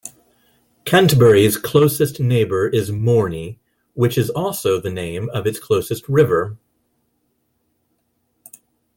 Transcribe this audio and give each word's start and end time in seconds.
Canterbury's 0.83 1.57
closest 1.57 2.19
neighbour 2.19 2.67
is 2.67 2.91
Morney 2.91 3.59
which 3.93 4.17
is 4.17 4.31
also 4.31 4.79
the 4.81 4.89
name 4.89 5.29
of 5.29 5.45
its 5.45 5.59
closest 5.59 6.09
river. 6.09 6.57